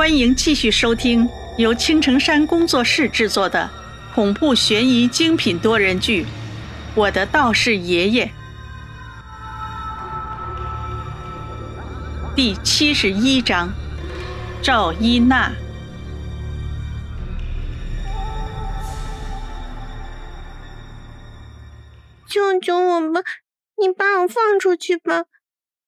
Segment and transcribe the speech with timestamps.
[0.00, 3.68] 欢迎继续收听由青城山工作室制作的
[4.14, 6.24] 恐怖悬疑精品多人剧
[6.94, 8.24] 《我的道士爷爷》
[12.34, 13.70] 第七十一章：
[14.62, 15.52] 赵一娜。
[22.26, 23.20] 救救我吧！
[23.76, 25.24] 你把我放出去吧！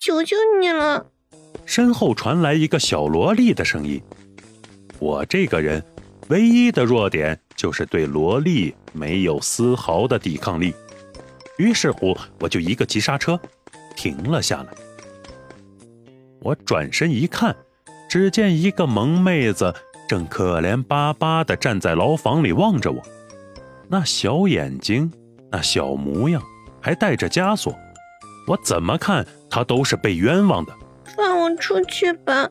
[0.00, 1.12] 求求你了！
[1.70, 4.02] 身后传来一个小萝莉的声音。
[4.98, 5.80] 我这个人
[6.26, 10.74] 唯一的弱点就是对萝莉没有丝毫的抵抗力，
[11.58, 13.40] 于是乎我就一个急刹车，
[13.94, 14.68] 停了下来。
[16.40, 17.54] 我转身一看，
[18.08, 19.72] 只见一个萌妹子
[20.08, 23.00] 正可怜巴巴地站在牢房里望着我，
[23.86, 25.08] 那小眼睛，
[25.52, 26.42] 那小模样，
[26.80, 27.72] 还带着枷锁，
[28.48, 30.74] 我怎么看她都是被冤枉的。
[31.56, 32.48] 出去吧！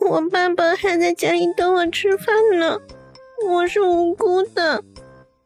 [0.00, 2.78] 我爸爸还在家里等我吃饭呢，
[3.46, 4.82] 我是无辜的。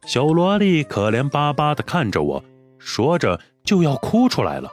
[0.05, 2.43] 小萝莉可怜巴巴地看着我，
[2.79, 4.69] 说着就要哭出来了。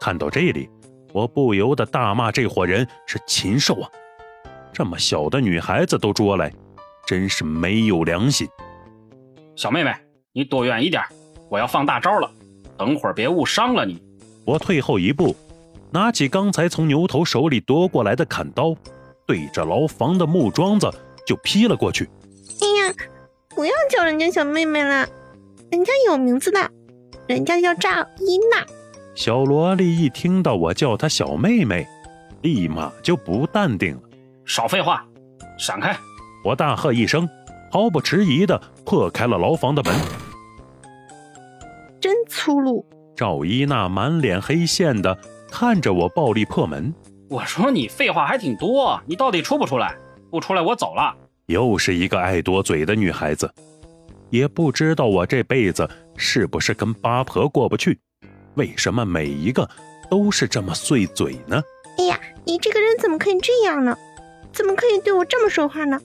[0.00, 0.68] 看到这里，
[1.14, 3.88] 我不由得大骂这伙人是禽兽啊！
[4.72, 6.52] 这么小的女孩子都捉来，
[7.06, 8.46] 真是没有良心。
[9.54, 9.94] 小妹妹，
[10.34, 11.02] 你躲远一点，
[11.48, 12.30] 我要放大招了，
[12.76, 14.02] 等会儿别误伤了你。
[14.44, 15.34] 我退后一步。
[15.90, 18.74] 拿起刚才从牛头手里夺过来的砍刀，
[19.26, 20.90] 对着牢房的木桩子
[21.26, 22.08] 就劈了过去。
[22.60, 22.94] 哎呀，
[23.48, 25.08] 不要叫人家小妹妹了，
[25.70, 26.70] 人家有名字的，
[27.26, 28.66] 人家叫赵一娜。
[29.14, 31.86] 小萝莉一听到我叫她小妹妹，
[32.42, 34.02] 立马就不淡定了。
[34.44, 35.06] 少废话，
[35.58, 35.96] 闪开！
[36.44, 37.26] 我大喝一声，
[37.72, 39.94] 毫不迟疑地破开了牢房的门。
[41.98, 42.84] 真粗鲁！
[43.16, 45.16] 赵一娜满脸黑线的。
[45.58, 46.92] 看着我暴力破门，
[47.30, 49.96] 我说你废话还挺多，你到底出不出来？
[50.30, 51.16] 不出来我走了。
[51.46, 53.50] 又是一个爱多嘴的女孩子，
[54.28, 57.98] 也不知道我这辈子是不是跟八婆过不去，
[58.56, 59.66] 为什么每一个
[60.10, 61.62] 都是这么碎嘴呢？
[61.96, 63.96] 哎呀，你这个人怎么可以这样呢？
[64.52, 65.98] 怎么可以对我这么说话呢？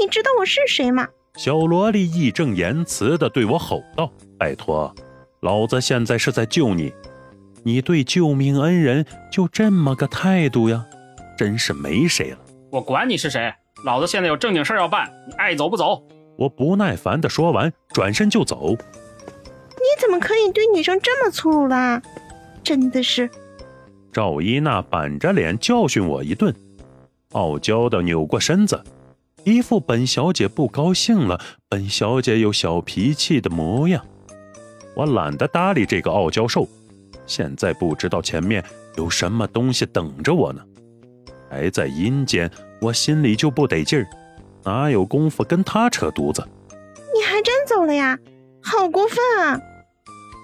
[0.00, 1.08] 你知道我是谁吗？
[1.34, 4.08] 小萝莉义正言辞地对我吼道
[4.38, 4.94] ：“拜托，
[5.40, 6.94] 老子现在是在救你。”
[7.66, 10.86] 你对救命恩人就这么个态度呀？
[11.36, 12.38] 真是没谁了！
[12.70, 13.52] 我管你是谁，
[13.84, 16.00] 老子现在有正经事要办，你爱走不走？
[16.38, 18.70] 我不耐烦的说完，转身就走。
[18.70, 22.00] 你怎么可以对女生这么粗鲁啦？
[22.62, 23.28] 真的是！
[24.12, 26.54] 赵一娜板着脸教训我一顿，
[27.32, 28.80] 傲娇的扭过身子，
[29.42, 34.06] 一副本小姐不高兴了，本小姐有小脾气的模样。
[34.94, 36.68] 我懒得搭理这个傲娇兽。
[37.26, 38.64] 现在不知道前面
[38.96, 40.62] 有什么东西等着我呢，
[41.50, 42.50] 还在阴间，
[42.80, 44.06] 我心里就不得劲儿，
[44.64, 46.46] 哪有功夫跟他扯犊子？
[47.14, 48.18] 你还真走了呀，
[48.62, 49.60] 好过分啊！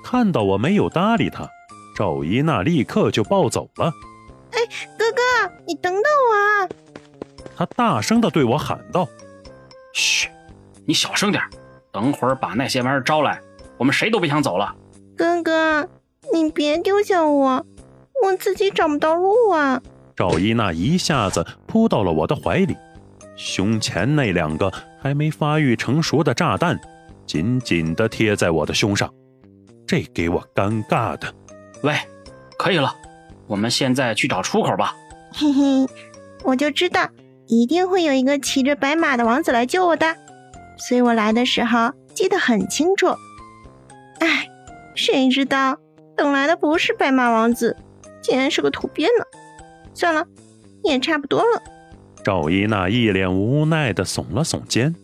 [0.05, 1.49] 看到我没有搭理他，
[1.97, 3.93] 赵一娜立刻就暴走了。
[4.53, 4.61] 哎，
[4.99, 6.69] 哥哥，你等等我啊！
[7.57, 9.09] 他大声的对我喊道
[9.95, 10.29] ：“嘘，
[10.85, 11.43] 你小声点，
[11.93, 13.41] 等会儿把那些玩意儿招来，
[13.79, 14.75] 我们谁都别想走了。”
[15.17, 15.89] 哥哥。
[16.43, 17.65] 你别丢下我，
[18.25, 19.81] 我自己找不到路啊！
[20.17, 22.77] 赵一娜一下子扑到了我的怀里，
[23.37, 26.79] 胸前那两个还没发育成熟的炸弹
[27.27, 29.09] 紧紧地贴在我的胸上，
[29.87, 31.33] 这给我尴尬的。
[31.83, 31.95] 喂，
[32.59, 32.93] 可以了，
[33.47, 34.97] 我们现在去找出口吧。
[35.33, 35.89] 嘿嘿，
[36.43, 37.09] 我就知道
[37.47, 40.17] 一定会有一个骑着白马的王子来救我的，
[40.77, 43.07] 所以我来的时候记得很清楚。
[44.19, 44.49] 哎，
[44.97, 45.79] 谁知道？
[46.17, 47.77] 等来的不是白马王子，
[48.21, 49.25] 竟然是个土鳖呢！
[49.95, 50.27] 算了，
[50.85, 51.63] 也差不多了。
[52.25, 54.95] 赵一娜一脸无奈的耸了耸肩。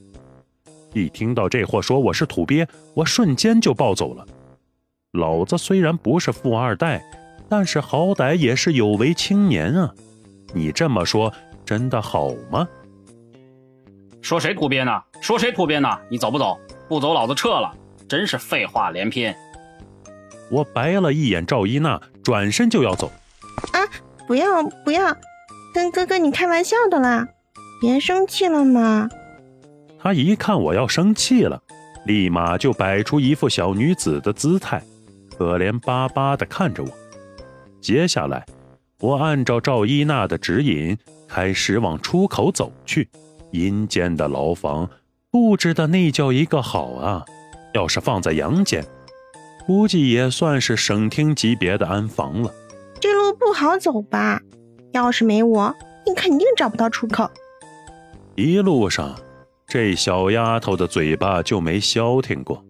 [0.94, 4.26] 一听到这货说我是土鳖，我瞬间就暴走了。
[5.12, 7.04] 老子虽然不是富二代，
[7.48, 9.92] 但是好歹也是有为青年啊！
[10.54, 11.32] 你这么说
[11.64, 12.68] 真的好吗？
[14.22, 15.02] 说谁土鳖呢？
[15.20, 15.88] 说谁土鳖呢？
[16.10, 16.58] 你走不走？
[16.88, 17.74] 不走，老子撤了！
[18.08, 19.36] 真是废话连篇。
[20.50, 23.10] 我白了一眼赵一娜，转身就要走。
[23.72, 23.80] 啊，
[24.26, 25.16] 不要不要，
[25.74, 27.26] 跟哥哥你开玩笑的啦，
[27.80, 29.08] 别生气了嘛。
[30.00, 31.60] 他一看我要生气了，
[32.06, 34.82] 立马就摆出一副小女子的姿态，
[35.36, 36.88] 可怜巴巴地看着我。
[37.80, 38.46] 接下来，
[39.00, 40.96] 我按照赵一娜的指引，
[41.28, 43.08] 开始往出口走去。
[43.50, 44.88] 阴间的牢房
[45.30, 47.24] 布置的那叫一个好啊！
[47.72, 48.84] 要是放在阳间，
[49.68, 52.50] 估计也算是省厅级别的安防了。
[52.98, 54.40] 这路不好走吧？
[54.92, 55.76] 要是没我，
[56.06, 57.30] 你肯定找不到出口。
[58.34, 59.14] 一路上，
[59.66, 62.64] 这小丫头的嘴巴就没消停过，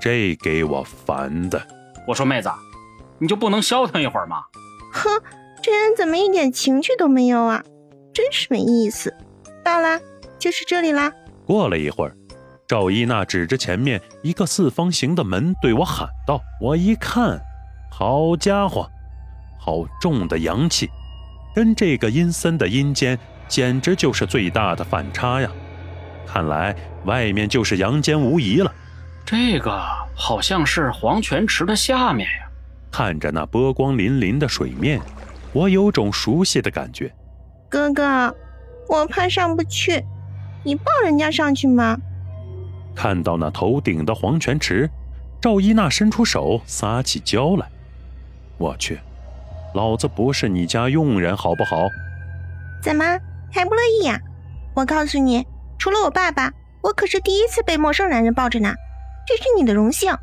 [0.00, 1.64] 这给我烦的。
[2.08, 2.50] 我说妹子，
[3.20, 4.42] 你就不能消停一会儿吗？
[4.92, 5.08] 哼，
[5.62, 7.62] 这人怎么一点情趣都没有啊？
[8.12, 9.14] 真是没意思。
[9.62, 10.00] 到了，
[10.40, 11.12] 就是这里啦。
[11.46, 12.16] 过了一会儿，
[12.68, 17.40] 赵一娜指着前面一个四方形的门对我喊道：“我一看，
[17.90, 18.90] 好家伙，
[19.56, 20.90] 好重的阳气，
[21.54, 23.16] 跟这个阴森的阴间
[23.46, 25.48] 简直就是最大的反差呀！
[26.26, 26.74] 看来
[27.04, 28.72] 外面就是阳间无疑了。
[29.24, 29.80] 这个
[30.16, 32.50] 好像是黄泉池的下面呀。
[32.90, 35.00] 看着那波光粼粼的水面，
[35.52, 37.14] 我有种熟悉的感觉。
[37.68, 38.34] 哥哥，
[38.88, 40.04] 我怕上不去。”
[40.64, 41.96] 你抱人家上去吗？
[42.96, 44.90] 看到那头顶的黄泉池，
[45.40, 47.68] 赵一娜伸出手撒起娇来。
[48.56, 48.98] 我去，
[49.74, 51.76] 老子不是你家佣人好不好？
[52.82, 53.04] 怎么
[53.52, 54.18] 还不乐意呀？
[54.74, 55.46] 我告诉你，
[55.78, 56.50] 除了我爸爸，
[56.82, 58.74] 我可是第一次被陌生男人抱着呢，
[59.26, 60.16] 这是你的荣幸。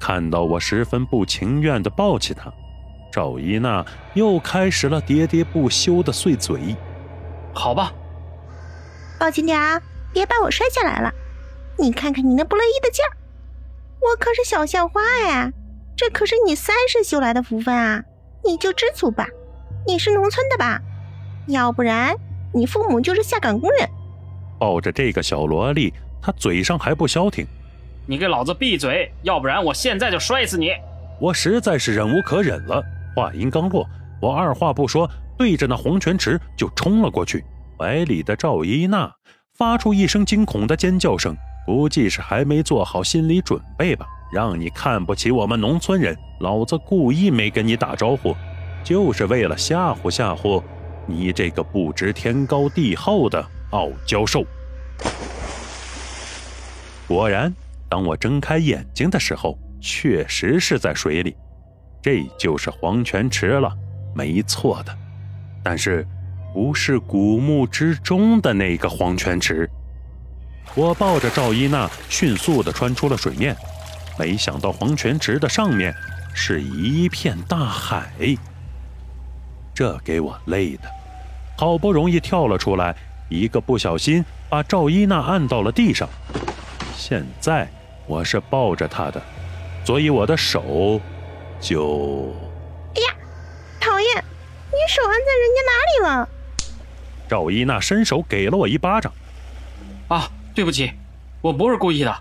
[0.00, 2.50] 看到我十分不情愿地抱起他，
[3.12, 3.84] 赵一娜
[4.14, 6.74] 又开始了喋喋不休的碎嘴。
[7.52, 7.92] 好吧。
[9.18, 9.80] 抱紧点啊，
[10.12, 11.12] 别把我摔下来了！
[11.78, 13.10] 你看看你那不乐意的劲儿，
[14.00, 15.52] 我可是小校花哎，
[15.96, 18.02] 这可是你三世修来的福分啊！
[18.44, 19.26] 你就知足吧，
[19.86, 20.80] 你是农村的吧？
[21.48, 22.14] 要不然
[22.52, 23.88] 你父母就是下岗工人。
[24.58, 25.92] 抱着这个小萝莉，
[26.22, 27.46] 他嘴上还不消停。
[28.06, 30.70] 你给老子闭嘴，要不然我现在就摔死你！
[31.20, 32.82] 我实在是忍无可忍了。
[33.16, 33.86] 话音刚落，
[34.20, 37.44] 我二话不说，对着那黄泉池就冲了过去。
[37.78, 39.12] 怀里的赵一娜
[39.54, 44.06] 发出一声惊恐的尖叫声，估计是还没做好心理准备吧。
[44.32, 48.34] 让你看不起我们农村人，老子故意没跟你打招呼，
[48.82, 50.62] 就是为了吓唬吓唬
[51.06, 54.44] 你这个不知天高地厚的傲娇兽。
[57.06, 57.54] 果然，
[57.88, 61.36] 当我睁开眼睛的时候，确实是在水里，
[62.02, 63.72] 这就是黄泉池了，
[64.14, 64.96] 没错的。
[65.62, 66.06] 但是。
[66.54, 69.68] 不是古墓之中的那个黄泉池。
[70.74, 73.56] 我抱着赵一娜迅速地穿出了水面，
[74.18, 75.94] 没想到黄泉池的上面
[76.34, 78.12] 是一片大海，
[79.74, 80.82] 这给我累的，
[81.56, 82.96] 好不容易跳了出来，
[83.28, 86.08] 一个不小心把赵一娜按到了地上。
[86.96, 87.68] 现在
[88.06, 89.22] 我是抱着她的，
[89.84, 91.00] 所以我的手
[91.60, 92.34] 就……
[92.96, 93.14] 哎呀，
[93.80, 94.24] 讨厌！
[94.70, 96.28] 你手按在人家哪里了？
[97.28, 99.12] 赵一娜伸手给了我一巴掌，
[100.08, 100.92] 啊，对不起，
[101.40, 102.16] 我不是故意的。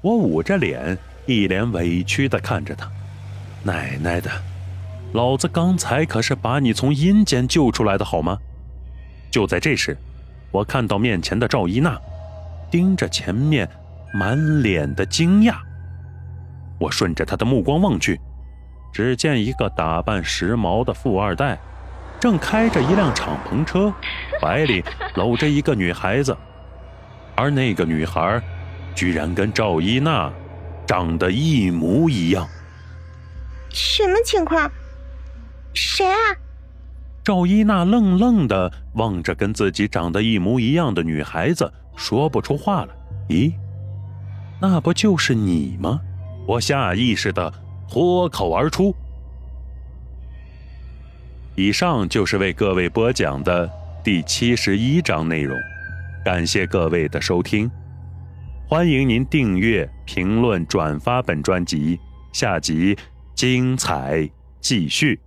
[0.00, 0.96] 我捂着脸，
[1.26, 2.90] 一脸委屈地看着他。
[3.62, 4.30] 奶奶的，
[5.12, 8.38] 老子刚才可是把你从阴间救出来的，好吗？
[9.30, 9.96] 就在这时，
[10.50, 11.98] 我看到面前的赵一娜，
[12.70, 13.68] 盯着前面，
[14.14, 15.56] 满脸的惊讶。
[16.78, 18.18] 我顺着她的目光望去，
[18.92, 21.58] 只见一个打扮时髦的富二代。
[22.18, 23.92] 正开着一辆敞篷车，
[24.40, 24.82] 怀里
[25.14, 26.34] 搂着一个女孩子，
[27.36, 28.42] 而那个女孩，
[28.94, 30.32] 居然跟赵一娜
[30.86, 32.48] 长得一模一样。
[33.70, 34.70] 什么情况？
[35.72, 36.16] 谁啊？
[37.24, 42.94] 赵一娜愣愣的望着跟自己长得一模一样的女孩子，说不出话来。
[43.28, 43.52] 咦，
[44.60, 46.00] 那不就是你吗？
[46.46, 47.52] 我下意识的
[47.88, 48.94] 脱口而出。
[51.56, 53.70] 以上就是为各位播讲的
[54.04, 55.58] 第七十一章内容，
[56.24, 57.70] 感谢各位的收听，
[58.66, 62.00] 欢迎您订阅、评论、转发本专辑，
[62.32, 62.96] 下集
[63.34, 64.26] 精彩
[64.58, 65.20] 继续。